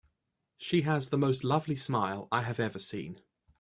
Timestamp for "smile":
1.75-2.27